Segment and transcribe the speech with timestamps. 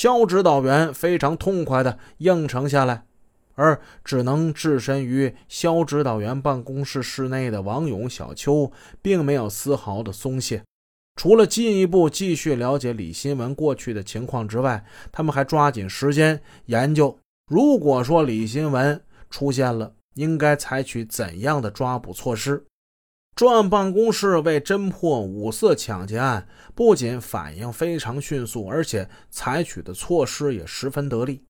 [0.00, 3.04] 肖指导员非常痛快地应承下来，
[3.54, 10.62] 而只能置身于肖指导员办公室室内的王勇、小邱，并没有丝毫的松懈。
[11.16, 14.82] 除了进一步继续了解李新文过去的情况之外，
[15.12, 17.18] 他们还抓紧时间研究，
[17.50, 18.98] 如果说李新文
[19.28, 22.64] 出现了，应该采取怎样的抓捕措施。
[23.40, 31.42] 专案办公室为侦破五四抢劫案，不仅反应非常迅速，而且采取的措施也十分得力。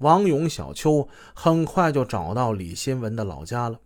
[0.00, 3.78] 王勇、小邱很快就找到李新文的老家了。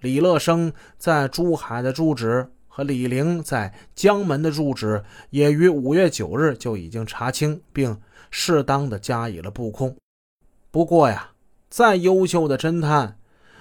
[0.00, 9.94] 李乐生在珠海的住址和李玲在江门的住址，也于五月九日就已经查清，并适当的加以了布控。
[10.70, 11.32] 不过呀，
[11.68, 13.18] 再优秀的侦探，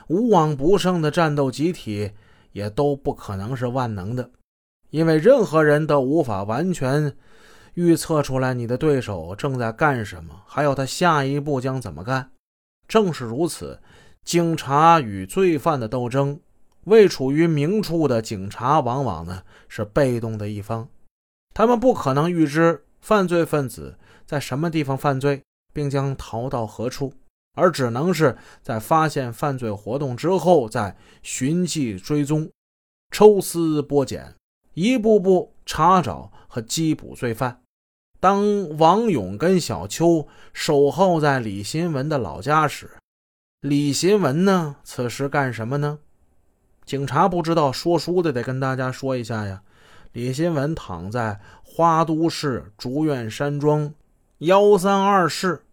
[0.07, 2.11] 无往不胜的战斗集体。
[2.53, 4.31] 也都不可能是万能的，
[4.89, 7.13] 因为任何人都无法完全
[7.73, 12.31] 预测出来你的对手正在干什么，还有他下一步将怎么干。
[12.87, 13.79] 正是如此，
[14.23, 16.39] 警察与罪犯的斗争，
[16.83, 20.87] 未处于明处的警察往往呢是被动的一方，
[21.53, 25.41] 他们不可能预知犯罪分子在什么地方犯罪，
[25.73, 27.13] 并将逃到何处。
[27.55, 32.49] 而只能是在发现犯罪活动之后，再寻迹追踪、
[33.11, 34.35] 抽丝剥茧，
[34.73, 37.61] 一步步查找和缉捕罪犯。
[38.19, 42.89] 当王勇跟小邱守候在李新文的老家时，
[43.61, 45.99] 李新文呢，此时干什么呢？
[46.85, 49.61] 警察不知道，说书的得跟大家说一下呀。
[50.11, 53.93] 李新文躺在花都市竹院山庄
[54.39, 55.63] 幺三二室。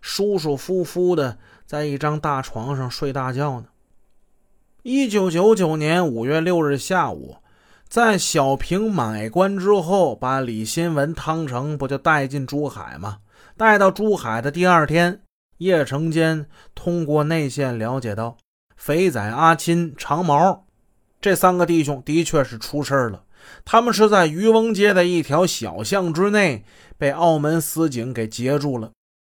[0.00, 3.66] 舒舒服服的在一张大床上睡大觉呢。
[4.82, 7.36] 一九九九年五月六日下午，
[7.86, 13.18] 在小平买官之后，把李新文、汤成不就带进珠海吗？
[13.56, 15.20] 带到珠海的第二天，
[15.58, 18.38] 叶成坚通过内线了解到，
[18.76, 20.64] 肥仔、阿钦、长毛
[21.20, 23.24] 这三个弟兄的确是出事了。
[23.66, 26.64] 他们是在渔翁街的一条小巷之内
[26.96, 28.92] 被澳门司警给截住了。